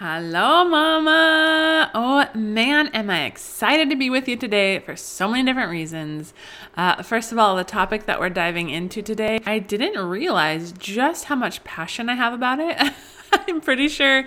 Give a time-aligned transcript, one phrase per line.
[0.00, 1.90] Hello, Mama.
[1.92, 6.32] Oh, man, am I excited to be with you today for so many different reasons.
[6.76, 11.24] Uh, first of all, the topic that we're diving into today, I didn't realize just
[11.24, 12.76] how much passion I have about it.
[13.32, 14.22] I'm pretty sure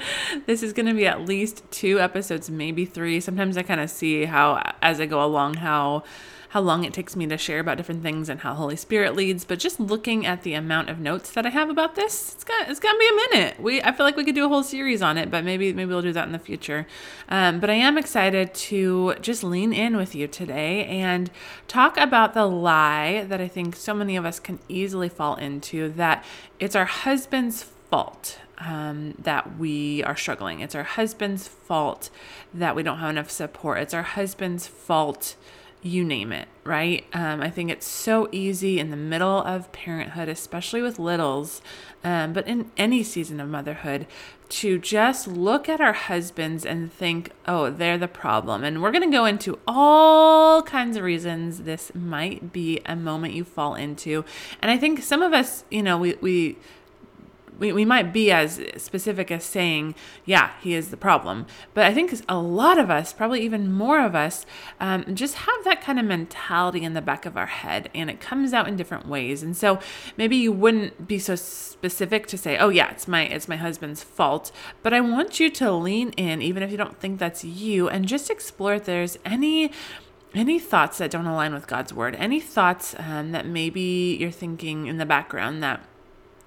[0.46, 3.22] this is going to be at least two episodes, maybe three.
[3.22, 6.04] Sometimes I kind of see how, as I go along, how
[6.52, 9.46] how long it takes me to share about different things and how Holy Spirit leads.
[9.46, 12.70] But just looking at the amount of notes that I have about this, it's got
[12.70, 13.60] it's gonna be a minute.
[13.62, 15.88] We I feel like we could do a whole series on it, but maybe maybe
[15.88, 16.86] we'll do that in the future.
[17.30, 21.32] Um, but I am excited to just lean in with you today and
[21.70, 25.88] talk about the lie that I think so many of us can easily fall into
[25.94, 26.26] that
[26.60, 30.60] it's our husband's fault um, that we are struggling.
[30.60, 32.10] It's our husband's fault
[32.54, 33.78] that we don't have enough support.
[33.78, 35.38] It's our husband's fault
[35.82, 37.06] you name it, right?
[37.14, 41.62] Um, I think it's so easy in the middle of parenthood, especially with littles,
[42.04, 44.06] um, but in any season of motherhood,
[44.50, 48.64] to just look at our husbands and think, oh, they're the problem.
[48.64, 53.34] And we're going to go into all kinds of reasons this might be a moment
[53.34, 54.26] you fall into.
[54.62, 56.58] And I think some of us, you know, we, we,
[57.62, 59.94] we, we might be as specific as saying,
[60.26, 61.46] yeah, he is the problem.
[61.76, 64.48] But I think a lot of us, probably even more of us,
[64.80, 68.20] um, just have that kind of mentality in the back of our head and it
[68.20, 69.44] comes out in different ways.
[69.44, 69.80] And so
[70.18, 74.02] maybe you wouldn't be so specific to say, oh yeah, it's my it's my husband's
[74.02, 74.52] fault.
[74.82, 78.08] But I want you to lean in, even if you don't think that's you, and
[78.08, 79.72] just explore if there's any
[80.34, 84.88] any thoughts that don't align with God's word, any thoughts um, that maybe you're thinking
[84.88, 85.86] in the background that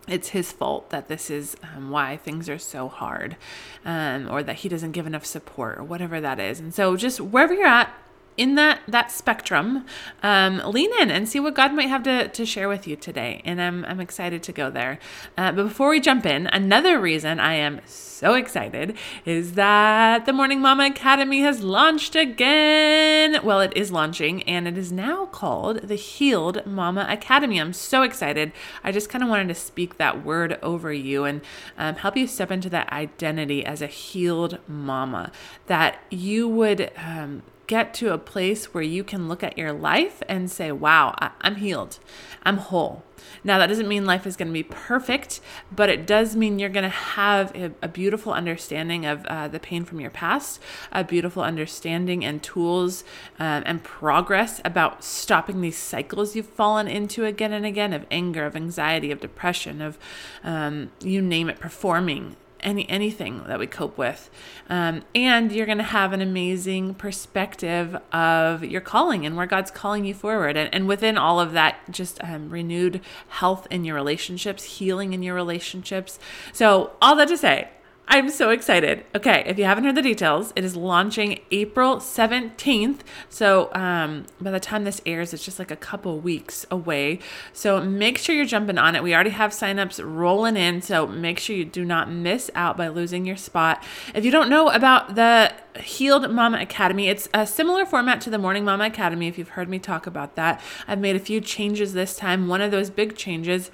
[0.07, 3.37] it's his fault that this is um, why things are so hard
[3.85, 6.61] um, or that he doesn't give enough support or whatever that is.
[6.61, 7.93] And so just wherever you're at
[8.37, 9.85] in that that spectrum
[10.23, 13.41] um, lean in and see what god might have to, to share with you today.
[13.45, 14.99] And i'm, I'm excited to go there.
[15.37, 20.33] Uh, but before we jump in another reason i am so excited is that the
[20.33, 23.45] morning mama academy has launched again.
[23.45, 27.61] Well it is launching and it is now called the healed mama academy.
[27.61, 28.53] I'm so excited.
[28.83, 31.41] I just kind of wanted to speak that word over you and
[31.77, 35.31] um, help you step into that identity as a healed mama
[35.67, 40.23] that you would um, get to a place where you can look at your life
[40.29, 41.99] and say, wow, I'm healed,
[42.43, 43.03] I'm whole.
[43.43, 45.41] Now, that doesn't mean life is going to be perfect,
[45.75, 49.59] but it does mean you're going to have a, a beautiful understanding of uh, the
[49.59, 50.61] pain from your past,
[50.93, 53.03] a beautiful understanding and tools
[53.39, 58.45] um, and progress about stopping these cycles you've fallen into again and again of anger,
[58.45, 59.99] of anxiety, of depression, of
[60.43, 64.31] um, you name it, performing any anything that we cope with.
[64.69, 69.71] Um, and you're going to have an amazing perspective of your calling and where god's
[69.71, 70.57] calling you forward.
[70.57, 75.23] And, and within all of that just um, renewed health in your relationships healing in
[75.23, 76.19] your relationships.
[76.53, 77.69] So all that to say
[78.07, 79.05] I'm so excited.
[79.15, 83.01] Okay, if you haven't heard the details, it is launching April 17th.
[83.31, 87.19] So um, by the time this airs, it's just like a couple weeks away.
[87.53, 89.03] So make sure you're jumping on it.
[89.03, 90.83] We already have signups rolling in.
[90.83, 93.83] So make sure you do not miss out by losing your spot.
[94.15, 98.39] If you don't know about the Healed Mama Academy, it's a similar format to the
[98.39, 99.29] Morning Mama Academy.
[99.29, 102.49] If you've heard me talk about that, I've made a few changes this time.
[102.49, 103.71] One of those big changes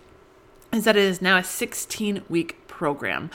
[0.73, 3.29] is that it is now a 16 week program.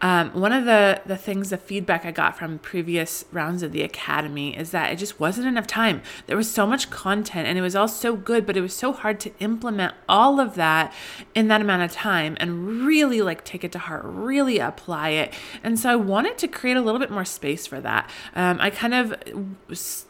[0.00, 3.82] Um, one of the, the things, the feedback I got from previous rounds of the
[3.82, 6.02] academy is that it just wasn't enough time.
[6.26, 8.92] There was so much content and it was all so good, but it was so
[8.92, 10.92] hard to implement all of that
[11.34, 15.32] in that amount of time and really like take it to heart, really apply it.
[15.62, 18.10] And so I wanted to create a little bit more space for that.
[18.34, 19.14] Um, I kind of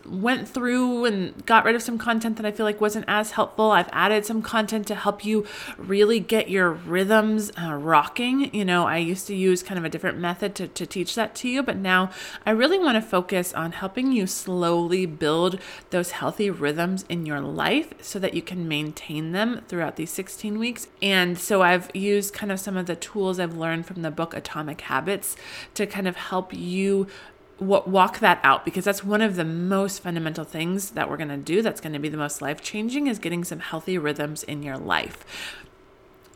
[0.06, 3.70] went through and got rid of some content that I feel like wasn't as helpful.
[3.70, 8.54] I've added some content to help you really get your rhythms uh, rocking.
[8.54, 11.34] You know, I used to use kind of a different method to, to teach that
[11.36, 12.10] to you, but now
[12.44, 15.58] I really want to focus on helping you slowly build
[15.90, 20.58] those healthy rhythms in your life so that you can maintain them throughout these 16
[20.58, 20.88] weeks.
[21.02, 24.34] And so I've used kind of some of the tools I've learned from the book
[24.34, 25.36] Atomic Habits
[25.74, 27.06] to kind of help you
[27.60, 31.36] walk that out because that's one of the most fundamental things that we're going to
[31.36, 34.62] do that's going to be the most life changing is getting some healthy rhythms in
[34.62, 35.24] your life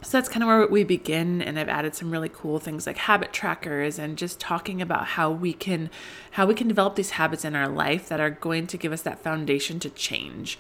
[0.03, 2.97] so that's kind of where we begin and i've added some really cool things like
[2.97, 5.91] habit trackers and just talking about how we can
[6.33, 9.03] how we can develop these habits in our life that are going to give us
[9.03, 10.59] that foundation to change.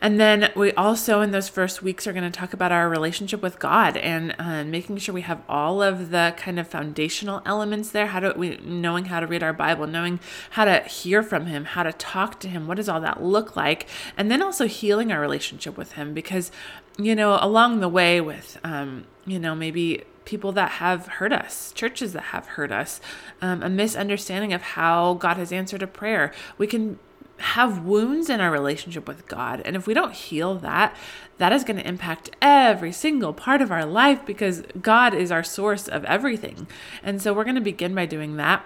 [0.00, 3.40] And then we also in those first weeks are going to talk about our relationship
[3.40, 7.90] with god and uh, making sure we have all of the kind of foundational elements
[7.90, 8.08] there.
[8.08, 10.18] How do we knowing how to read our bible knowing
[10.50, 13.54] how to hear from him how to talk to him what does all that look
[13.54, 13.86] like?
[14.16, 16.50] And then also healing our relationship with him because
[16.98, 21.72] you know, along the way with, um, you know, maybe people that have hurt us,
[21.72, 23.00] churches that have hurt us,
[23.40, 26.32] um, a misunderstanding of how God has answered a prayer.
[26.58, 26.98] We can
[27.38, 29.60] have wounds in our relationship with God.
[29.64, 30.96] And if we don't heal that,
[31.38, 35.42] that is going to impact every single part of our life because God is our
[35.42, 36.68] source of everything.
[37.02, 38.64] And so we're going to begin by doing that.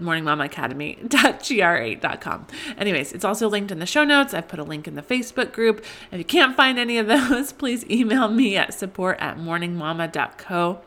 [0.00, 2.46] morningmamaacademy.gr8.com.
[2.78, 4.34] Anyways, it's also linked in the show notes.
[4.34, 5.84] I've put a link in the Facebook group.
[6.10, 10.80] If you can't find any of those, please email me at support at morningmama.co.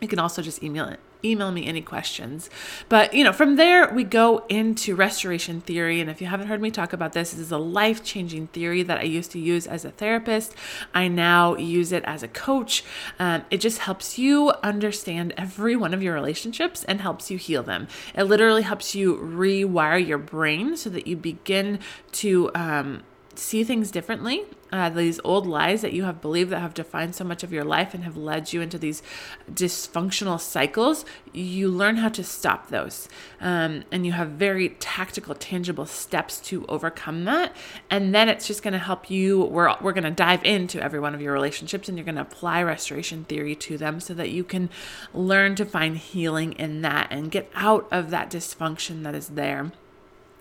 [0.00, 2.50] You can also just email it email me any questions.
[2.88, 6.00] But, you know, from there, we go into restoration theory.
[6.00, 8.82] And if you haven't heard me talk about this, this is a life changing theory
[8.82, 10.54] that I used to use as a therapist.
[10.92, 12.84] I now use it as a coach.
[13.18, 17.62] Um, it just helps you understand every one of your relationships and helps you heal
[17.62, 17.88] them.
[18.14, 21.78] It literally helps you rewire your brain so that you begin
[22.12, 23.02] to, um,
[23.36, 24.44] see things differently.
[24.74, 27.62] Uh, these old lies that you have believed that have defined so much of your
[27.62, 29.04] life and have led you into these
[29.48, 33.08] dysfunctional cycles, you learn how to stop those.
[33.40, 37.54] Um, and you have very tactical, tangible steps to overcome that.
[37.88, 39.44] And then it's just going to help you.
[39.44, 42.22] We're, we're going to dive into every one of your relationships and you're going to
[42.22, 44.70] apply restoration theory to them so that you can
[45.12, 49.70] learn to find healing in that and get out of that dysfunction that is there.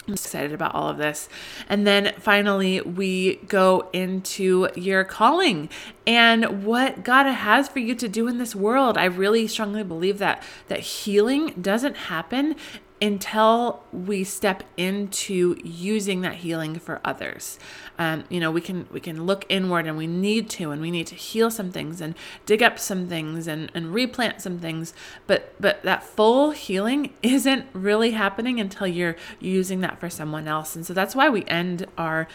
[0.07, 1.29] I'm excited about all of this.
[1.69, 5.69] And then finally, we go into your calling
[6.05, 8.97] and what God has for you to do in this world.
[8.97, 12.55] I really strongly believe that that healing doesn't happen
[13.03, 17.59] until we step into using that healing for others.
[17.99, 20.89] Um, you know, we can we can look inward and we need to, and we
[20.89, 22.15] need to heal some things and
[22.45, 24.93] dig up some things and, and replant some things.
[25.27, 30.73] But but that full healing isn't really happening until you're using that for someone else.
[30.73, 32.29] And so that's why we end our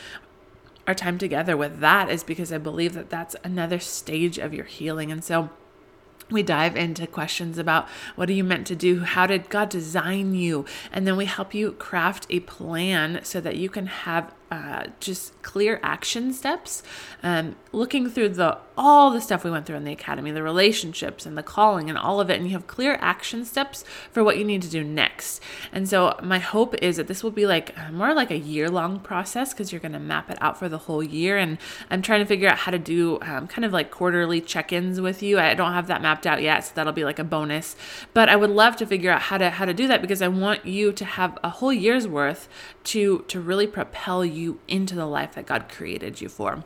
[0.87, 4.67] our time together with that is because I believe that that's another stage of your
[4.67, 5.11] healing.
[5.11, 5.49] And so
[6.31, 9.01] we dive into questions about what are you meant to do?
[9.01, 10.65] How did God design you?
[10.93, 15.41] And then we help you craft a plan so that you can have uh, just
[15.43, 16.83] clear action steps.
[17.23, 21.27] Um, looking through the all the stuff we went through in the academy, the relationships
[21.27, 24.39] and the calling and all of it, and you have clear action steps for what
[24.39, 25.43] you need to do next.
[25.73, 28.71] And so my hope is that this will be like uh, more like a year
[28.71, 31.37] long process because you're going to map it out for the whole year.
[31.37, 31.59] And
[31.91, 35.01] I'm trying to figure out how to do um, kind of like quarterly check ins
[35.01, 35.39] with you.
[35.39, 37.77] I don't have that mapped out yet, so that'll be like a bonus.
[38.15, 40.29] But I would love to figure out how to how to do that because I
[40.29, 42.49] want you to have a whole year's worth
[42.89, 46.65] to to really propel you into the life that God created you for.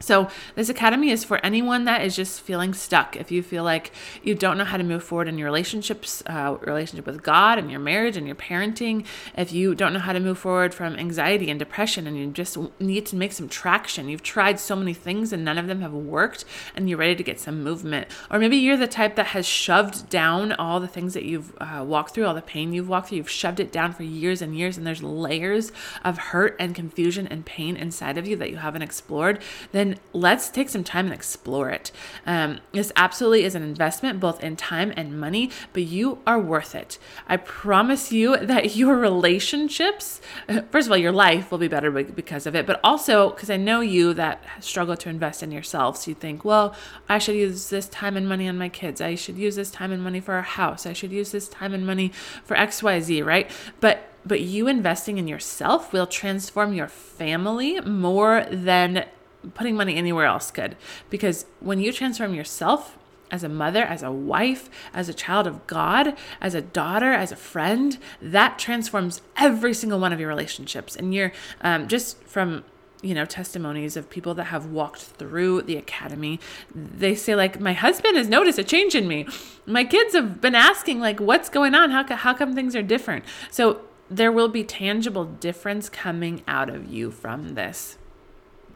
[0.00, 3.16] So, this academy is for anyone that is just feeling stuck.
[3.16, 3.92] If you feel like
[4.22, 7.70] you don't know how to move forward in your relationships, uh, relationship with God and
[7.70, 9.04] your marriage and your parenting,
[9.36, 12.56] if you don't know how to move forward from anxiety and depression and you just
[12.80, 15.92] need to make some traction, you've tried so many things and none of them have
[15.92, 16.44] worked
[16.76, 18.06] and you're ready to get some movement.
[18.30, 21.84] Or maybe you're the type that has shoved down all the things that you've uh,
[21.86, 24.56] walked through, all the pain you've walked through, you've shoved it down for years and
[24.56, 25.72] years, and there's layers
[26.04, 29.40] of hurt and confusion and pain inside of you that you haven't explored.
[29.72, 31.90] Then then let's take some time and explore it.
[32.26, 36.74] Um, this absolutely is an investment, both in time and money, but you are worth
[36.74, 36.98] it.
[37.28, 40.20] I promise you that your relationships,
[40.70, 43.56] first of all, your life will be better because of it, but also because I
[43.56, 45.98] know you that struggle to invest in yourself.
[45.98, 46.74] So you think, well,
[47.08, 49.00] I should use this time and money on my kids.
[49.00, 50.86] I should use this time and money for a house.
[50.86, 52.12] I should use this time and money
[52.44, 53.50] for XYZ, right?
[53.80, 59.06] But but you investing in yourself will transform your family more than
[59.54, 60.76] putting money anywhere else could.
[61.10, 62.98] Because when you transform yourself
[63.30, 67.32] as a mother, as a wife, as a child of God, as a daughter, as
[67.32, 70.96] a friend, that transforms every single one of your relationships.
[70.96, 72.64] And you're um, just from
[73.00, 76.40] you know testimonies of people that have walked through the academy
[76.74, 79.24] they say like my husband has noticed a change in me
[79.66, 83.24] my kids have been asking like what's going on how, how come things are different
[83.52, 87.98] so there will be tangible difference coming out of you from this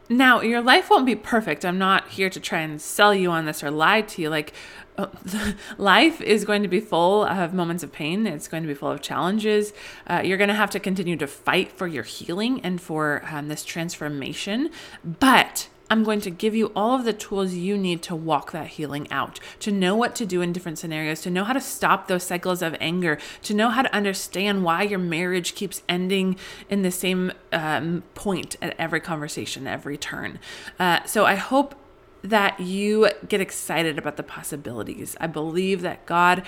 [0.09, 1.65] Now, your life won't be perfect.
[1.65, 4.29] I'm not here to try and sell you on this or lie to you.
[4.29, 4.53] Like,
[5.77, 8.27] life is going to be full of moments of pain.
[8.27, 9.73] It's going to be full of challenges.
[10.05, 13.47] Uh, you're going to have to continue to fight for your healing and for um,
[13.47, 14.69] this transformation.
[15.03, 18.67] But I'm going to give you all of the tools you need to walk that
[18.67, 22.07] healing out, to know what to do in different scenarios, to know how to stop
[22.07, 26.37] those cycles of anger, to know how to understand why your marriage keeps ending
[26.69, 30.39] in the same um, point at every conversation, every turn.
[30.79, 31.75] Uh, so I hope
[32.23, 35.15] that you get excited about the possibilities.
[35.19, 36.43] I believe that God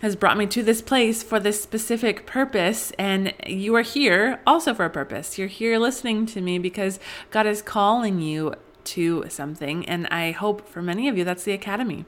[0.00, 4.72] has brought me to this place for this specific purpose, and you are here also
[4.72, 5.36] for a purpose.
[5.36, 8.54] You're here listening to me because God is calling you
[8.94, 12.04] to something, and I hope for many of you that's the academy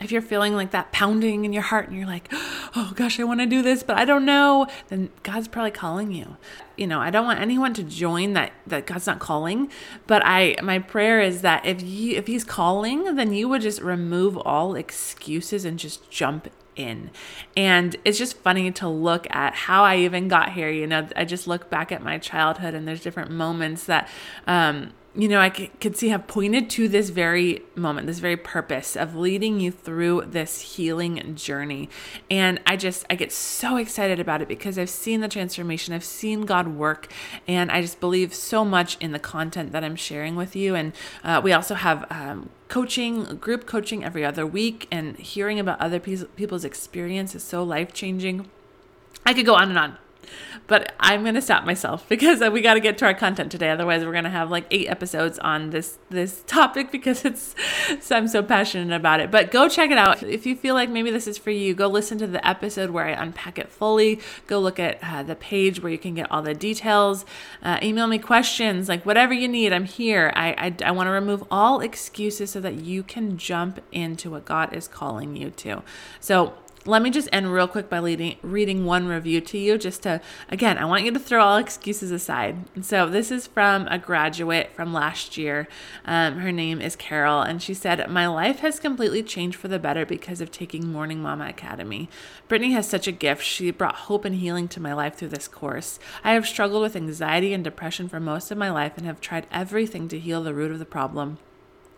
[0.00, 3.24] if you're feeling like that pounding in your heart and you're like, oh gosh, I
[3.24, 6.36] want to do this, but I don't know, then God's probably calling you.
[6.76, 9.70] You know, I don't want anyone to join that that God's not calling,
[10.06, 13.80] but I my prayer is that if you if he's calling, then you would just
[13.80, 17.10] remove all excuses and just jump in.
[17.56, 20.70] And it's just funny to look at how I even got here.
[20.70, 24.08] You know, I just look back at my childhood and there's different moments that
[24.46, 28.94] um you know, I could see have pointed to this very moment, this very purpose
[28.94, 31.88] of leading you through this healing journey.
[32.30, 36.04] And I just, I get so excited about it because I've seen the transformation, I've
[36.04, 37.12] seen God work,
[37.48, 40.74] and I just believe so much in the content that I'm sharing with you.
[40.74, 40.92] And
[41.24, 45.98] uh, we also have um, coaching, group coaching every other week, and hearing about other
[45.98, 48.48] people's experience is so life changing.
[49.24, 49.98] I could go on and on.
[50.66, 53.70] But I'm going to stop myself because we got to get to our content today.
[53.70, 57.54] Otherwise, we're going to have like eight episodes on this this topic because it's
[58.00, 59.30] so I'm so passionate about it.
[59.30, 61.74] But go check it out if you feel like maybe this is for you.
[61.74, 64.20] Go listen to the episode where I unpack it fully.
[64.46, 67.24] Go look at uh, the page where you can get all the details.
[67.62, 69.72] Uh, email me questions, like whatever you need.
[69.72, 70.32] I'm here.
[70.36, 74.44] I I, I want to remove all excuses so that you can jump into what
[74.44, 75.82] God is calling you to.
[76.20, 76.54] So
[76.88, 80.22] let me just end real quick by leading, reading one review to you, just to,
[80.48, 82.56] again, I want you to throw all excuses aside.
[82.82, 85.68] So this is from a graduate from last year.
[86.06, 89.78] Um, her name is Carol, and she said, My life has completely changed for the
[89.78, 92.08] better because of taking Morning Mama Academy.
[92.48, 93.44] Brittany has such a gift.
[93.44, 95.98] She brought hope and healing to my life through this course.
[96.24, 99.46] I have struggled with anxiety and depression for most of my life and have tried
[99.52, 101.36] everything to heal the root of the problem.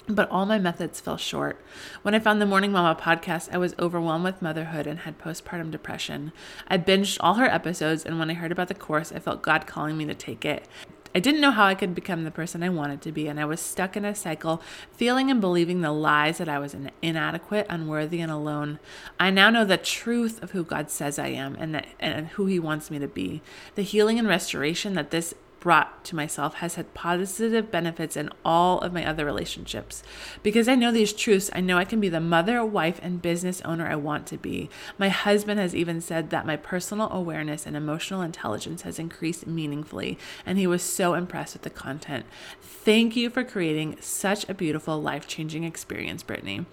[0.09, 1.62] But all my methods fell short.
[2.02, 5.71] When I found the Morning Mama podcast, I was overwhelmed with motherhood and had postpartum
[5.71, 6.33] depression.
[6.69, 9.66] I binged all her episodes, and when I heard about the course, I felt God
[9.66, 10.66] calling me to take it.
[11.12, 13.45] I didn't know how I could become the person I wanted to be, and I
[13.45, 18.21] was stuck in a cycle, feeling and believing the lies that I was inadequate, unworthy,
[18.21, 18.78] and alone.
[19.19, 22.47] I now know the truth of who God says I am and, that, and who
[22.47, 23.42] He wants me to be.
[23.75, 28.81] The healing and restoration that this brought to myself has had positive benefits in all
[28.81, 30.02] of my other relationships.
[30.43, 33.61] Because I know these truths, I know I can be the mother, wife, and business
[33.62, 34.71] owner I want to be.
[34.99, 40.19] My husband has even said that my personal awareness and emotional intelligence has increased meaningfully,
[40.45, 42.25] and he was so impressed with the content.
[42.61, 46.64] Thank you for creating such a beautiful, life changing experience, Brittany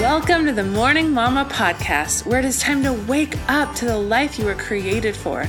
[0.00, 3.96] Welcome to the Morning Mama podcast, where it is time to wake up to the
[3.96, 5.48] life you were created for.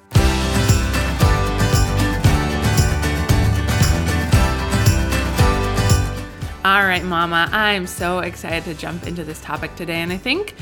[6.63, 10.53] All right, Mama, I'm so excited to jump into this topic today, and I think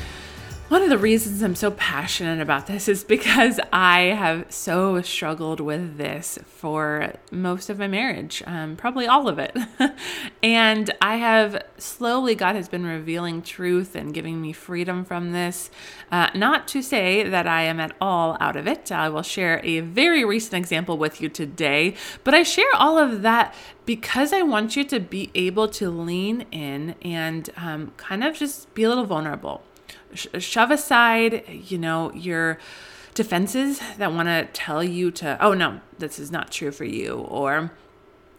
[0.70, 5.60] One of the reasons I'm so passionate about this is because I have so struggled
[5.60, 9.58] with this for most of my marriage, um, probably all of it.
[10.44, 15.72] and I have slowly, God has been revealing truth and giving me freedom from this.
[16.12, 18.92] Uh, not to say that I am at all out of it.
[18.92, 23.24] I will share a very recent example with you today, but I share all of
[23.24, 23.56] that
[23.88, 28.72] because I want you to be able to lean in and um, kind of just
[28.76, 29.64] be a little vulnerable
[30.14, 32.58] sh- shove aside, you know, your
[33.14, 37.16] defenses that want to tell you to, oh no, this is not true for you,
[37.16, 37.72] or,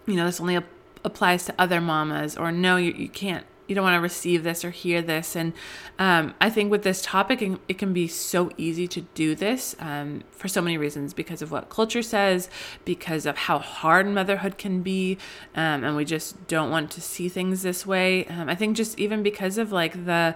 [0.06, 0.64] you know, this only ap-
[1.04, 4.64] applies to other mamas, or no, you, you can't you don't want to receive this
[4.64, 5.36] or hear this.
[5.36, 5.52] And
[5.96, 10.24] um, I think with this topic, it can be so easy to do this um,
[10.32, 12.50] for so many reasons because of what culture says,
[12.84, 15.18] because of how hard motherhood can be.
[15.54, 18.26] Um, and we just don't want to see things this way.
[18.26, 20.34] Um, I think just even because of like the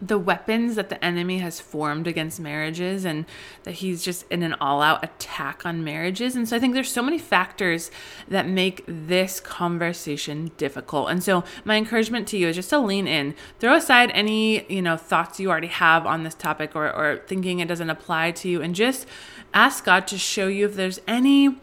[0.00, 3.26] the weapons that the enemy has formed against marriages and
[3.64, 6.36] that he's just in an all-out attack on marriages.
[6.36, 7.90] And so i think there's so many factors
[8.28, 11.10] that make this conversation difficult.
[11.10, 13.34] And so my encouragement to you is just to lean in.
[13.58, 17.58] Throw aside any you know thoughts you already have on this topic or, or thinking
[17.58, 18.62] it doesn't apply to you.
[18.62, 19.06] And just
[19.52, 21.56] ask god to show you if there's any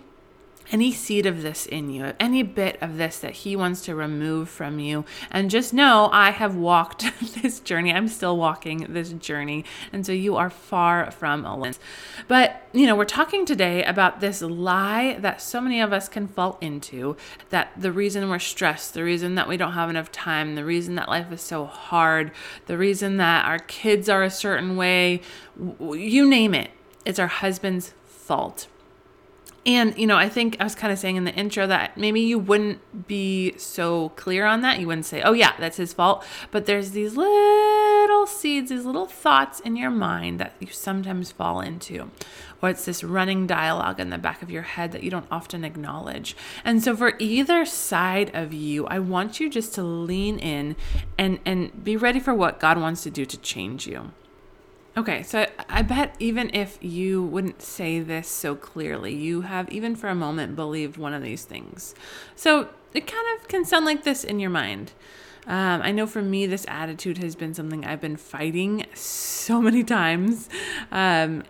[0.72, 4.50] any seed of this in you, any bit of this that He wants to remove
[4.50, 5.06] from you.
[5.32, 7.06] And just know I have walked
[7.42, 7.94] this journey.
[7.94, 9.66] I'm still walking this journey.
[9.94, 11.74] And so you are far from alone.
[12.28, 16.28] But, you know, we're talking today about this lie that so many of us can
[16.28, 17.16] fall into
[17.50, 20.96] that the reason we're stressed, the reason that we don't have enough time, the reason
[20.96, 22.32] that life is so hard,
[22.66, 25.22] the reason that our kids are a certain way,
[25.80, 26.72] you name it,
[27.06, 28.68] it's our husband's fault
[29.66, 32.22] and, you know, I think I was kind of saying in the intro that maybe
[32.22, 34.80] you wouldn't be so clear on that.
[34.80, 36.24] You wouldn't say, oh, yeah, that's his fault.
[36.52, 41.62] But there's these little seeds, these little thoughts in your mind that you sometimes fall
[41.62, 42.12] into.
[42.62, 45.66] Or it's this running dialogue in the back of your head that you don't often
[45.66, 46.38] acknowledge.
[46.64, 50.76] And so, for either side of you, I want you just to lean in
[51.18, 54.12] and, and be ready for what God wants to do to change you.
[54.98, 59.94] Okay, so I bet even if you wouldn't say this so clearly, you have even
[59.94, 61.94] for a moment believed one of these things.
[62.34, 64.94] So it kind of can sound like this in your mind.
[65.48, 69.84] Um, I know for me, this attitude has been something I've been fighting so many
[69.84, 70.50] times.
[70.94, 71.44] Um,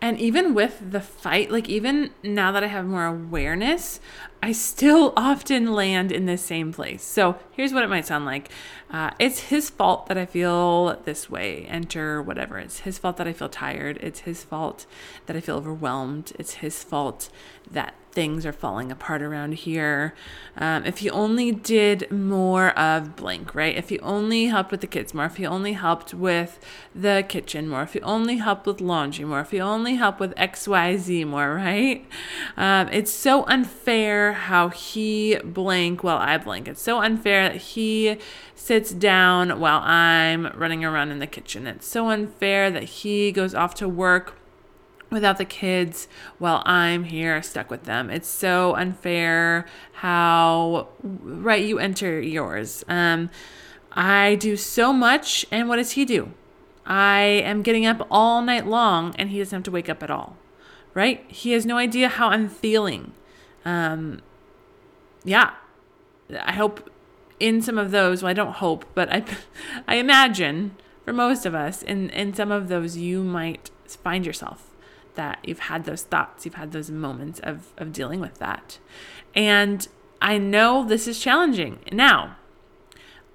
[0.00, 4.00] and even with the fight, like even now that I have more awareness,
[4.44, 7.04] I still often land in the same place.
[7.04, 8.50] So here's what it might sound like
[8.90, 11.64] uh, It's his fault that I feel this way.
[11.66, 12.58] Enter whatever.
[12.58, 13.98] It's his fault that I feel tired.
[14.02, 14.84] It's his fault
[15.26, 16.32] that I feel overwhelmed.
[16.40, 17.28] It's his fault
[17.70, 20.14] that things are falling apart around here.
[20.56, 23.74] Um, if you only did more of blank, right?
[23.74, 26.60] If you only helped with the kids more, if you only helped with
[26.94, 30.34] the kitchen more, if you only helped with laundry more, if you only helped with
[30.34, 32.06] XYZ more, right?
[32.56, 36.68] Um, it's so unfair how he blank while I blank.
[36.68, 38.18] It's so unfair that he
[38.54, 41.66] sits down while I'm running around in the kitchen.
[41.66, 44.38] It's so unfair that he goes off to work
[45.10, 48.10] without the kids while I'm here stuck with them.
[48.10, 52.84] It's so unfair how right you enter yours.
[52.88, 53.30] Um
[53.92, 56.32] I do so much and what does he do?
[56.86, 60.10] I am getting up all night long and he doesn't have to wake up at
[60.10, 60.36] all.
[60.94, 61.24] Right?
[61.28, 63.12] He has no idea how I'm feeling.
[63.64, 64.20] Um
[65.24, 65.52] yeah.
[66.40, 66.90] I hope
[67.38, 69.24] in some of those, well I don't hope, but I
[69.88, 74.72] I imagine for most of us in in some of those you might find yourself
[75.14, 78.78] that you've had those thoughts, you've had those moments of, of dealing with that.
[79.34, 79.86] And
[80.20, 81.80] I know this is challenging.
[81.90, 82.36] Now,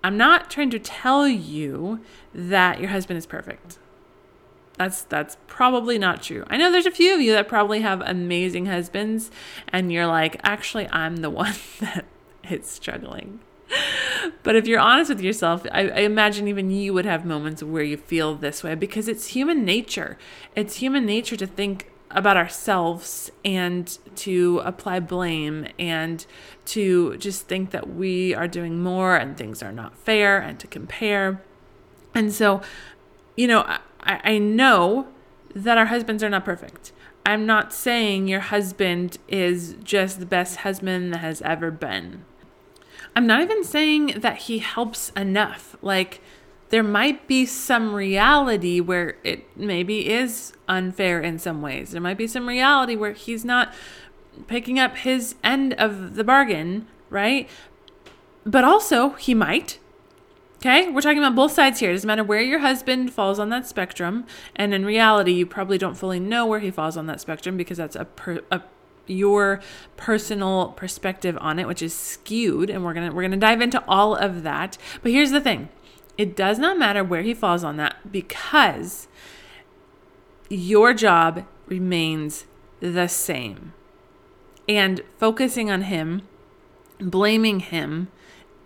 [0.03, 2.01] I'm not trying to tell you
[2.33, 3.79] that your husband is perfect.
[4.77, 6.43] That's that's probably not true.
[6.47, 9.31] I know there's a few of you that probably have amazing husbands
[9.69, 12.05] and you're like, actually I'm the one that
[12.49, 13.39] is struggling
[14.43, 17.83] but if you're honest with yourself, I, I, imagine even you would have moments where
[17.83, 20.17] you feel this way because it's human nature.
[20.55, 26.25] It's human nature to think about ourselves and to apply blame and
[26.65, 30.67] to just think that we are doing more and things are not fair and to
[30.67, 31.41] compare.
[32.15, 32.61] And so,
[33.35, 35.07] you know, I, I know
[35.53, 36.91] that our husbands are not perfect.
[37.25, 42.23] I'm not saying your husband is just the best husband that has ever been.
[43.15, 45.75] I'm not even saying that he helps enough.
[45.81, 46.21] Like,
[46.69, 51.91] there might be some reality where it maybe is unfair in some ways.
[51.91, 53.73] There might be some reality where he's not
[54.47, 57.49] picking up his end of the bargain, right?
[58.45, 59.79] But also, he might.
[60.57, 61.91] Okay, we're talking about both sides here.
[61.91, 65.77] It doesn't matter where your husband falls on that spectrum, and in reality, you probably
[65.77, 68.61] don't fully know where he falls on that spectrum because that's a, per, a
[69.05, 69.61] your
[69.97, 74.15] personal perspective on it, which is skewed, and we're gonna we're gonna dive into all
[74.15, 74.79] of that.
[75.03, 75.69] But here's the thing:
[76.17, 79.07] it does not matter where he falls on that because
[80.49, 82.45] your job remains
[82.79, 83.73] the same,
[84.67, 86.23] and focusing on him,
[86.99, 88.07] blaming him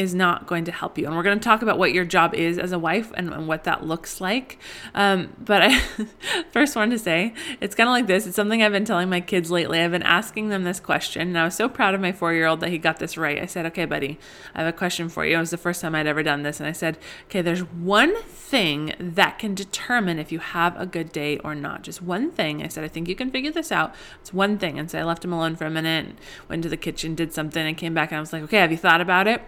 [0.01, 1.05] is not going to help you.
[1.05, 3.47] And we're going to talk about what your job is as a wife and, and
[3.47, 4.57] what that looks like.
[4.95, 5.79] Um, but I
[6.51, 8.25] first wanted to say it's kind of like this.
[8.25, 9.79] It's something I've been telling my kids lately.
[9.79, 12.47] I've been asking them this question, and I was so proud of my four year
[12.47, 13.39] old that he got this right.
[13.39, 14.17] I said, Okay, buddy,
[14.55, 15.37] I have a question for you.
[15.37, 16.59] It was the first time I'd ever done this.
[16.59, 21.11] And I said, Okay, there's one thing that can determine if you have a good
[21.11, 21.83] day or not.
[21.83, 22.63] Just one thing.
[22.63, 23.93] I said, I think you can figure this out.
[24.19, 24.79] It's one thing.
[24.79, 26.15] And so I left him alone for a minute,
[26.49, 28.71] went to the kitchen, did something, and came back, and I was like, Okay, have
[28.71, 29.43] you thought about it?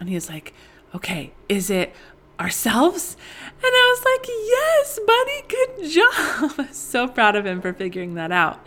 [0.00, 0.54] And he's like,
[0.94, 1.94] okay, is it
[2.40, 3.16] ourselves?
[3.62, 6.68] And I was like, yes, buddy, good job.
[6.80, 8.66] So proud of him for figuring that out.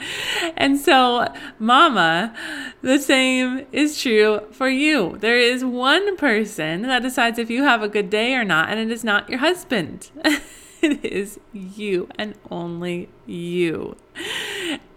[0.55, 1.27] And so,
[1.59, 2.33] mama,
[2.81, 5.17] the same is true for you.
[5.19, 8.79] There is one person that decides if you have a good day or not, and
[8.79, 10.11] it is not your husband.
[10.81, 13.95] it is you and only you.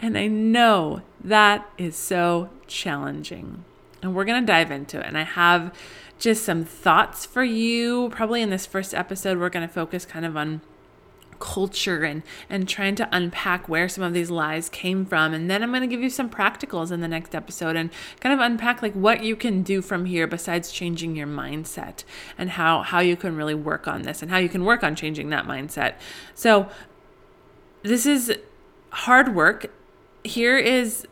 [0.01, 3.64] And I know that is so challenging.
[4.03, 5.07] And we're going to dive into it.
[5.07, 5.72] And I have
[6.18, 8.09] just some thoughts for you.
[8.11, 10.61] Probably in this first episode, we're going to focus kind of on
[11.38, 15.62] culture and and trying to unpack where some of these lies came from and then
[15.62, 18.83] I'm going to give you some practicals in the next episode and kind of unpack
[18.83, 22.05] like what you can do from here besides changing your mindset
[22.38, 24.94] and how how you can really work on this and how you can work on
[24.96, 25.94] changing that mindset.
[26.35, 26.68] So
[27.83, 28.35] this is
[28.90, 29.70] hard work.
[30.24, 31.07] Here is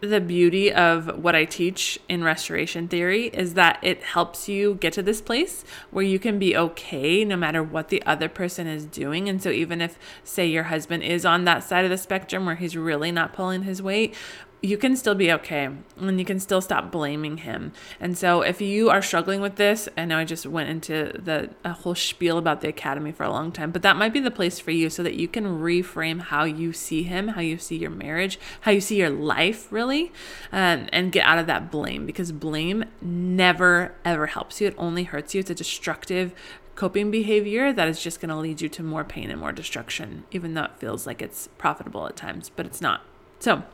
[0.00, 4.92] the beauty of what I teach in restoration theory is that it helps you get
[4.92, 8.84] to this place where you can be okay no matter what the other person is
[8.84, 9.28] doing.
[9.28, 12.54] And so, even if, say, your husband is on that side of the spectrum where
[12.54, 14.14] he's really not pulling his weight,
[14.60, 15.68] you can still be okay
[16.00, 17.72] and you can still stop blaming him.
[18.00, 21.50] And so if you are struggling with this, I know I just went into the
[21.64, 24.30] a whole spiel about the academy for a long time, but that might be the
[24.30, 27.76] place for you so that you can reframe how you see him, how you see
[27.76, 30.12] your marriage, how you see your life really,
[30.52, 34.66] um, and get out of that blame because blame never ever helps you.
[34.66, 35.40] It only hurts you.
[35.40, 36.34] It's a destructive
[36.74, 40.24] coping behavior that is just going to lead you to more pain and more destruction,
[40.30, 43.02] even though it feels like it's profitable at times, but it's not.
[43.40, 43.64] So,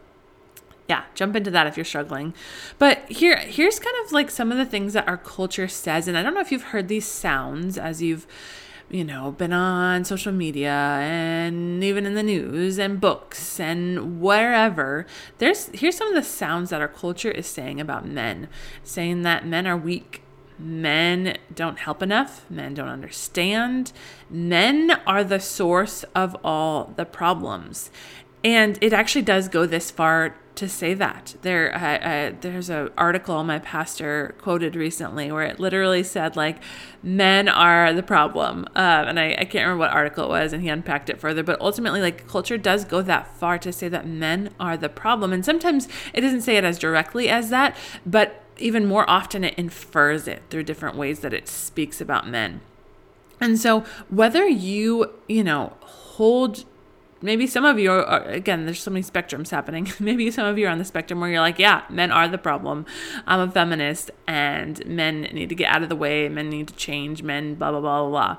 [0.88, 2.34] yeah, jump into that if you're struggling.
[2.78, 6.16] But here here's kind of like some of the things that our culture says and
[6.16, 8.26] I don't know if you've heard these sounds as you've
[8.90, 15.06] you know, been on social media and even in the news and books and wherever.
[15.38, 18.48] There's here's some of the sounds that our culture is saying about men,
[18.82, 20.22] saying that men are weak,
[20.58, 23.92] men don't help enough, men don't understand,
[24.30, 27.90] men are the source of all the problems.
[28.44, 31.34] And it actually does go this far to say that.
[31.42, 36.58] There, uh, uh, there's an article my pastor quoted recently where it literally said like,
[37.02, 40.62] "Men are the problem," uh, and I, I can't remember what article it was, and
[40.62, 41.42] he unpacked it further.
[41.42, 45.32] But ultimately, like culture does go that far to say that men are the problem,
[45.32, 49.54] and sometimes it doesn't say it as directly as that, but even more often it
[49.54, 52.60] infers it through different ways that it speaks about men.
[53.40, 56.64] And so, whether you, you know, hold
[57.24, 59.90] maybe some of you are, again there's so many spectrums happening.
[59.98, 62.38] Maybe some of you are on the spectrum where you're like yeah men are the
[62.38, 62.86] problem.
[63.26, 66.28] I'm a feminist and men need to get out of the way.
[66.28, 67.22] Men need to change.
[67.22, 68.36] Men blah blah blah blah blah.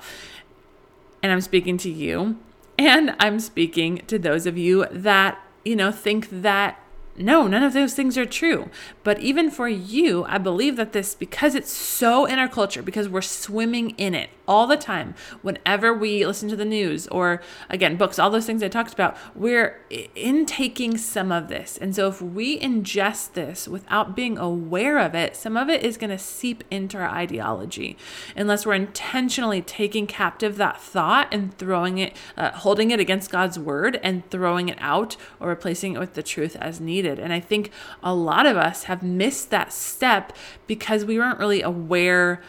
[1.21, 2.37] And i'm speaking to you.
[2.77, 6.79] And i'm speaking to those of you that you know think that
[7.17, 8.69] no, none of those things are true.
[9.03, 13.07] But even for you, I believe that this, because it's so in our culture, because
[13.07, 17.95] we're swimming in it all the time, whenever we listen to the news or again,
[17.95, 19.81] books, all those things I talked about, we're
[20.15, 21.77] intaking some of this.
[21.77, 25.97] And so if we ingest this without being aware of it, some of it is
[25.97, 27.97] going to seep into our ideology
[28.35, 33.57] unless we're intentionally taking captive that thought and throwing it, uh, holding it against God's
[33.57, 37.19] word and throwing it out or replacing it with the truth as needed needed.
[37.19, 37.71] And I think
[38.03, 40.33] a lot of us have missed that step
[40.67, 42.41] because we weren't really aware.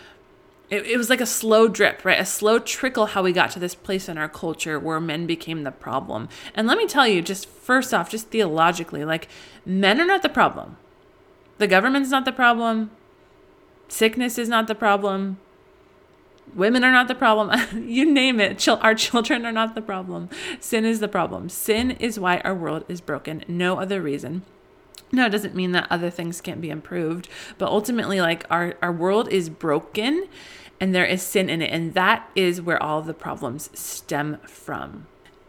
[0.70, 2.20] It, it was like a slow drip, right?
[2.20, 5.62] A slow trickle how we got to this place in our culture where men became
[5.62, 6.28] the problem.
[6.54, 9.28] And let me tell you, just first off, just theologically, like
[9.64, 10.76] men are not the problem.
[11.58, 12.90] The government's not the problem.
[13.88, 15.38] Sickness is not the problem
[16.54, 17.50] women are not the problem.
[17.88, 18.66] you name it.
[18.68, 20.28] our children are not the problem.
[20.60, 21.48] Sin is the problem.
[21.48, 23.44] Sin is why our world is broken.
[23.48, 24.42] No other reason.
[25.12, 27.28] No, it doesn't mean that other things can't be improved,
[27.58, 30.26] but ultimately, like our, our world is broken
[30.80, 31.70] and there is sin in it.
[31.70, 35.06] And that is where all the problems stem from.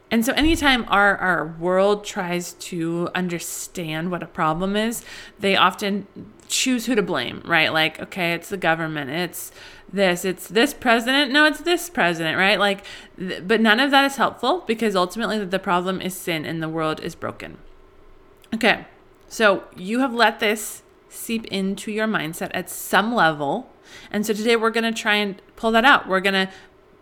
[0.10, 5.04] And so, anytime our, our world tries to understand what a problem is,
[5.40, 6.08] they often
[6.48, 7.74] choose who to blame, right?
[7.74, 9.52] Like, okay, it's the government, it's
[9.92, 12.60] this, it's this president, no, it's this president, right?
[12.60, 12.84] Like,
[13.18, 16.70] th- but none of that is helpful because ultimately the problem is sin and the
[16.70, 17.58] world is broken.
[18.54, 18.86] Okay,
[19.28, 23.70] so you have let this seep into your mindset at some level.
[24.12, 26.08] And so today we're going to try and pull that out.
[26.08, 26.54] We're going to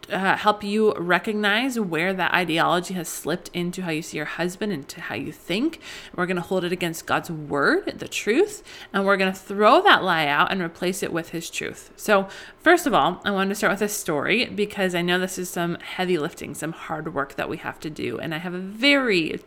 [0.09, 4.71] uh, help you recognize where that ideology has slipped into how you see your husband,
[4.71, 5.79] into how you think.
[6.15, 8.63] We're going to hold it against God's word, the truth,
[8.93, 11.91] and we're going to throw that lie out and replace it with his truth.
[11.95, 12.27] So,
[12.59, 15.49] first of all, I wanted to start with a story because I know this is
[15.49, 18.19] some heavy lifting, some hard work that we have to do.
[18.19, 19.39] And I have a very,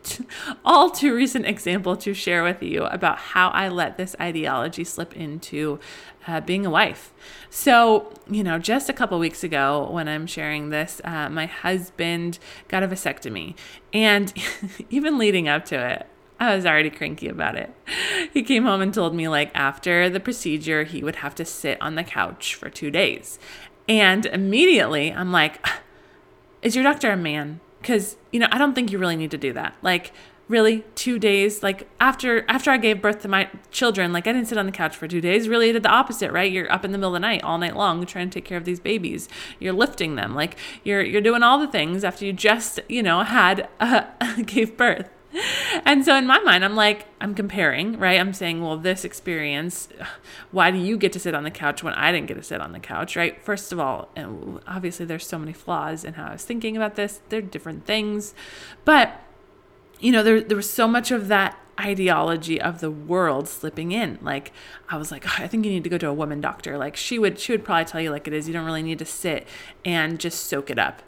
[0.64, 5.16] all too recent example to share with you about how I let this ideology slip
[5.16, 5.78] into
[6.28, 7.12] uh, being a wife.
[7.48, 12.38] So, you know, just a couple weeks ago when I'm sharing this, uh, my husband
[12.68, 13.56] got a vasectomy.
[13.94, 14.32] And
[14.90, 16.06] even leading up to it,
[16.38, 17.74] I was already cranky about it.
[18.32, 21.80] He came home and told me, like, after the procedure, he would have to sit
[21.80, 23.40] on the couch for two days.
[23.88, 25.66] And immediately I'm like,
[26.62, 27.58] is your doctor a man?
[27.80, 29.74] Because, you know, I don't think you really need to do that.
[29.82, 30.12] Like,
[30.48, 34.48] really two days like after after i gave birth to my children like i didn't
[34.48, 35.48] sit on the couch for two days.
[35.48, 36.50] Really did the opposite right?
[36.50, 38.58] You're up in the middle of the night all night long trying to take care
[38.58, 39.28] of these babies.
[39.58, 40.34] You're lifting them.
[40.34, 44.04] Like you're you're doing all the things after you just you know had uh,
[44.46, 45.10] gave birth.
[45.84, 48.18] And so in my mind i'm like i'm comparing right?
[48.18, 49.88] I'm saying well this experience
[50.50, 52.60] why do you get to sit on the couch when i didn't get to sit
[52.60, 53.40] on the couch right?
[53.42, 56.96] First of all and obviously there's so many flaws in how i was thinking about
[56.96, 57.20] this.
[57.28, 58.34] They're different things.
[58.84, 59.22] But
[60.00, 64.18] you know, there, there was so much of that ideology of the world slipping in.
[64.20, 64.52] Like
[64.88, 66.76] I was like, oh, I think you need to go to a woman doctor.
[66.76, 68.48] Like she would she would probably tell you like it is.
[68.48, 69.46] You don't really need to sit
[69.84, 71.02] and just soak it up.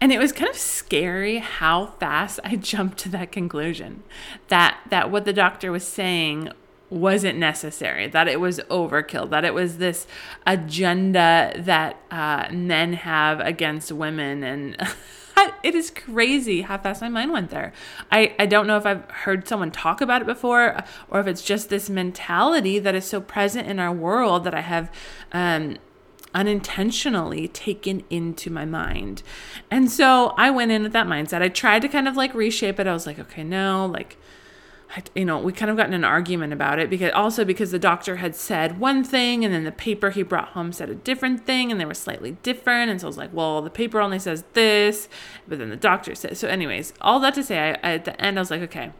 [0.00, 4.02] And it was kind of scary how fast I jumped to that conclusion.
[4.48, 6.50] That that what the doctor was saying
[6.92, 10.06] wasn't necessary, that it was overkill, that it was this
[10.46, 14.76] agenda that uh, men have against women and
[15.62, 17.72] it is crazy how fast my mind went there.
[18.10, 21.42] I, I don't know if I've heard someone talk about it before or if it's
[21.42, 24.90] just this mentality that is so present in our world that I have
[25.32, 25.78] um,
[26.34, 29.22] unintentionally taken into my mind.
[29.70, 31.42] And so I went in with that mindset.
[31.42, 32.86] I tried to kind of like reshape it.
[32.86, 34.16] I was like, okay, no, like
[35.14, 37.78] you know, we kind of got in an argument about it because also because the
[37.78, 41.46] doctor had said one thing and then the paper he brought home said a different
[41.46, 42.90] thing and they were slightly different.
[42.90, 45.08] And so I was like, well, the paper only says this,
[45.48, 46.36] but then the doctor said.
[46.36, 48.92] So, anyways, all that to say, I, at the end, I was like, okay,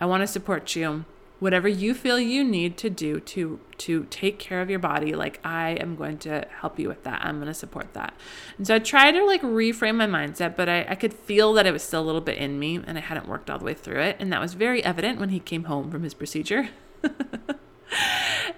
[0.00, 1.04] I want to support you
[1.38, 5.38] whatever you feel you need to do to to take care of your body like
[5.44, 7.20] i am going to help you with that.
[7.24, 8.12] I'm going to support that.
[8.56, 11.66] And so i tried to like reframe my mindset but I, I could feel that
[11.66, 13.74] it was still a little bit in me and i hadn't worked all the way
[13.74, 14.16] through it.
[14.18, 16.68] And that was very evident when he came home from his procedure.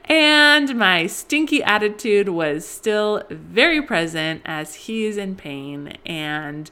[0.05, 6.69] And my stinky attitude was still very present as he is in pain and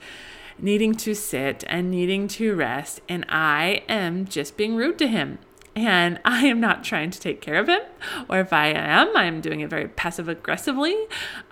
[0.58, 3.00] needing to sit and needing to rest.
[3.08, 5.38] And i am just being rude to him
[5.86, 7.80] and I am not trying to take care of him,
[8.28, 10.96] or if I am, I'm doing it very passive aggressively.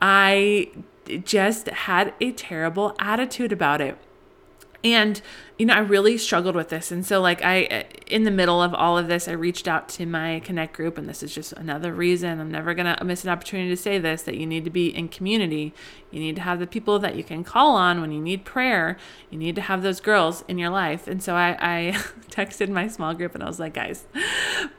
[0.01, 0.71] I
[1.25, 3.97] just had a terrible attitude about it.
[4.95, 5.21] And,
[5.59, 6.91] you know, I really struggled with this.
[6.91, 9.89] And so, like, I, uh, in the middle of all of this, I reached out
[9.91, 10.99] to my Connect group.
[10.99, 13.99] And this is just another reason I'm never going to miss an opportunity to say
[13.99, 15.75] this that you need to be in community.
[16.11, 18.97] You need to have the people that you can call on when you need prayer.
[19.31, 21.07] You need to have those girls in your life.
[21.07, 21.93] And so I, I
[22.31, 24.05] texted my small group and I was like, guys,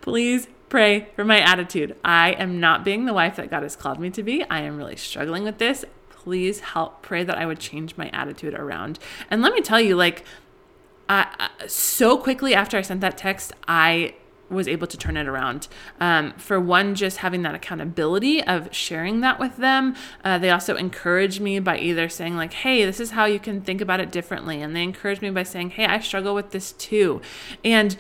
[0.02, 1.96] please pray for my attitude.
[2.04, 4.44] I am not being the wife that God has called me to be.
[4.50, 5.86] I am really struggling with this
[6.28, 9.00] please help pray that I would change my attitude around.
[9.32, 10.26] And let me tell you, like,
[11.08, 14.14] I, so quickly after I sent that text, I
[14.50, 15.70] was able to turn it around.
[16.02, 19.96] Um, for one, just having that accountability of sharing that with them.
[20.22, 23.62] Uh, they also encouraged me by either saying, like, hey, this is how you can
[23.62, 24.62] think about it differently.
[24.62, 27.22] And they encouraged me by saying, hey, I struggle with this too.
[27.64, 27.96] And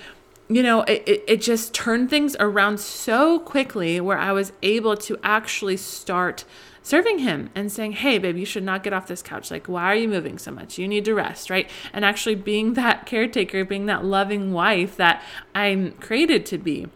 [0.50, 4.96] you know, it, it, it just turned things around so quickly where I was able
[4.98, 6.46] to actually start
[6.88, 9.52] serving him and saying, Hey, babe, you should not get off this couch.
[9.52, 10.78] Like, why are you moving so much?
[10.78, 11.70] You need to rest, right?
[11.92, 15.22] And actually being that caretaker, being that loving wife that
[15.54, 16.88] I'm created to be.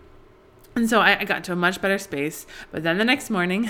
[0.76, 2.48] And so I, I got to a much better space.
[2.72, 3.70] But then the next morning,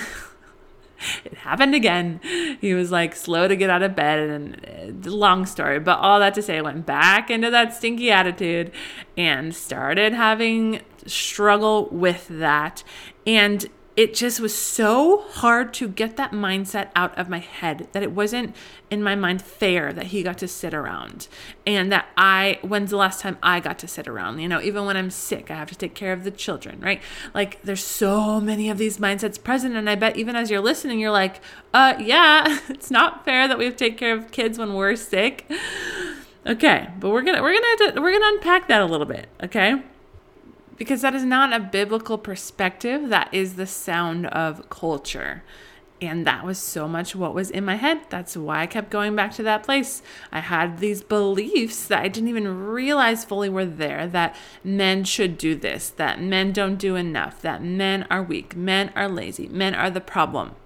[1.24, 2.20] it happened again.
[2.60, 6.20] He was like slow to get out of bed, and uh, long story, but all
[6.20, 8.70] that to say, I went back into that stinky attitude
[9.16, 12.84] and started having struggle with that.
[13.26, 18.02] And it just was so hard to get that mindset out of my head that
[18.02, 18.56] it wasn't
[18.90, 21.28] in my mind fair that he got to sit around
[21.66, 24.38] and that I, when's the last time I got to sit around?
[24.38, 27.02] You know, even when I'm sick, I have to take care of the children, right?
[27.34, 29.76] Like there's so many of these mindsets present.
[29.76, 31.42] And I bet even as you're listening, you're like,
[31.74, 34.96] uh, yeah, it's not fair that we have to take care of kids when we're
[34.96, 35.50] sick.
[36.46, 39.80] Okay, but we're gonna we're gonna to, we're gonna unpack that a little bit, okay?
[40.76, 43.08] Because that is not a biblical perspective.
[43.08, 45.42] That is the sound of culture.
[46.00, 48.00] And that was so much what was in my head.
[48.08, 50.02] That's why I kept going back to that place.
[50.32, 55.38] I had these beliefs that I didn't even realize fully were there that men should
[55.38, 59.76] do this, that men don't do enough, that men are weak, men are lazy, men
[59.76, 60.56] are the problem.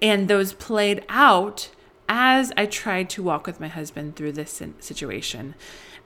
[0.00, 1.68] And those played out
[2.08, 5.54] as I tried to walk with my husband through this situation.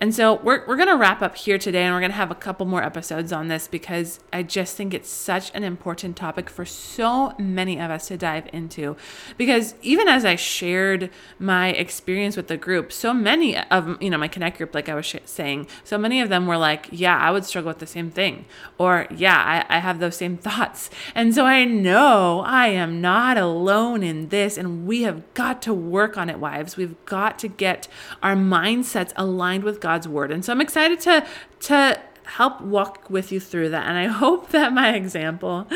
[0.01, 2.31] And so we're, we're going to wrap up here today and we're going to have
[2.31, 6.51] a couple more episodes on this because I just think it's such an important topic
[6.51, 8.97] for so many of us to dive into.
[9.37, 14.19] Because even as I shared my experience with the group, so many of, you know,
[14.19, 17.17] my Connect group, like I was sh- saying, so many of them were like, yeah,
[17.17, 18.47] I would struggle with the same thing.
[18.79, 20.91] Or, yeah, I, I have those same thoughts.
[21.15, 25.73] And so I know I am not alone in this and we have got to
[25.73, 26.77] work on it, wives.
[26.77, 27.87] We've got to get
[28.23, 30.33] our mindsets aligned with God's word.
[30.33, 31.25] And so I'm excited to
[31.61, 33.87] to help walk with you through that.
[33.87, 35.69] And I hope that my example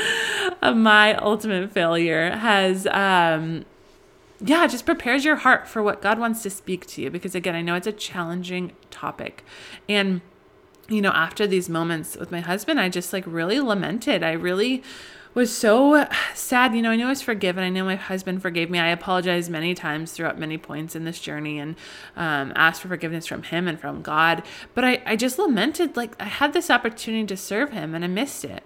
[0.60, 3.64] of my ultimate failure has um
[4.40, 7.54] yeah, just prepares your heart for what God wants to speak to you because again,
[7.54, 9.44] I know it's a challenging topic.
[9.88, 10.20] And
[10.88, 14.22] you know, after these moments with my husband, I just like really lamented.
[14.24, 14.82] I really
[15.38, 16.74] was so sad.
[16.74, 17.62] You know, I know I was forgiven.
[17.62, 18.80] I know my husband forgave me.
[18.80, 21.76] I apologized many times throughout many points in this journey and
[22.16, 24.42] um, asked for forgiveness from him and from God.
[24.74, 28.08] But I, I just lamented, like, I had this opportunity to serve him and I
[28.08, 28.64] missed it.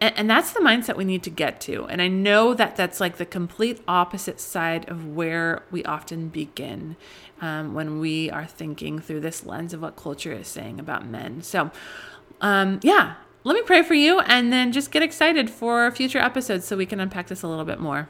[0.00, 1.84] And, and that's the mindset we need to get to.
[1.84, 6.96] And I know that that's like the complete opposite side of where we often begin
[7.42, 11.42] um, when we are thinking through this lens of what culture is saying about men.
[11.42, 11.70] So,
[12.40, 16.66] um, yeah, let me pray for you and then just get excited for future episodes
[16.66, 18.08] so we can unpack this a little bit more.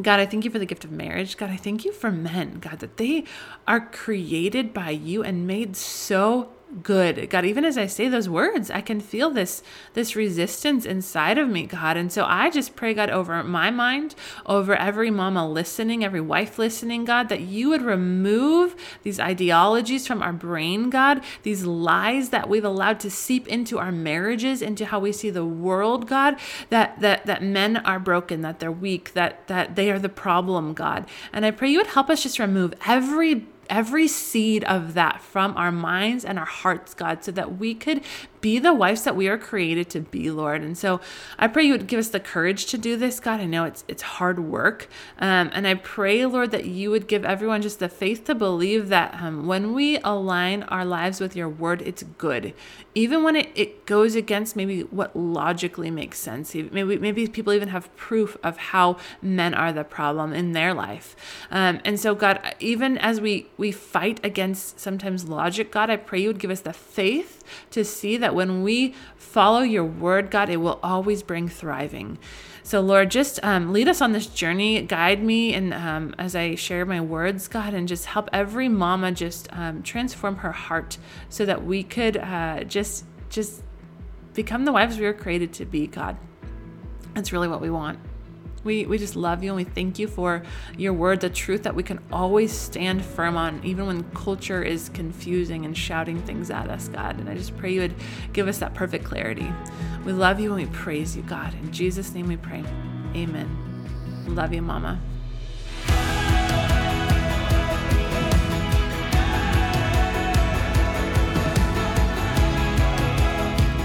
[0.00, 1.36] God, I thank you for the gift of marriage.
[1.36, 3.24] God, I thank you for men, God, that they
[3.66, 6.50] are created by you and made so
[6.82, 7.28] good.
[7.30, 9.62] God even as i say those words i can feel this
[9.94, 11.96] this resistance inside of me god.
[11.96, 14.14] And so i just pray god over my mind
[14.46, 20.22] over every mama listening every wife listening god that you would remove these ideologies from
[20.22, 25.00] our brain god these lies that we've allowed to seep into our marriages into how
[25.00, 29.46] we see the world god that that that men are broken that they're weak that
[29.48, 31.06] that they are the problem god.
[31.32, 35.56] And i pray you would help us just remove every every seed of that from
[35.56, 38.02] our minds and our hearts, God, so that we could
[38.40, 40.62] be the wives that we are created to be, Lord.
[40.62, 41.00] And so
[41.38, 43.40] I pray you would give us the courage to do this, God.
[43.40, 47.24] I know it's it's hard work, um, and I pray, Lord, that you would give
[47.24, 51.48] everyone just the faith to believe that um, when we align our lives with your
[51.48, 52.54] word, it's good,
[52.94, 56.54] even when it, it goes against maybe what logically makes sense.
[56.54, 61.16] Maybe maybe people even have proof of how men are the problem in their life,
[61.50, 66.20] um, and so God, even as we we fight against sometimes logic, God, I pray
[66.22, 70.48] you would give us the faith to see that when we follow your word, God,
[70.50, 72.16] it will always bring thriving.
[72.62, 76.54] So, Lord, just um, lead us on this journey, guide me, and um, as I
[76.54, 80.96] share my words, God, and just help every mama just um, transform her heart
[81.28, 83.62] so that we could uh, just just
[84.34, 86.16] become the wives we were created to be, God.
[87.14, 87.98] That's really what we want.
[88.62, 90.42] We, we just love you and we thank you for
[90.76, 94.90] your word, the truth that we can always stand firm on, even when culture is
[94.90, 97.18] confusing and shouting things at us, God.
[97.18, 97.94] And I just pray you would
[98.32, 99.50] give us that perfect clarity.
[100.04, 101.54] We love you and we praise you, God.
[101.54, 102.64] In Jesus' name we pray.
[103.14, 103.48] Amen.
[104.26, 105.00] Love you, Mama.